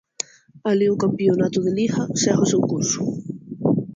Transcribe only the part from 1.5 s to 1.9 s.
de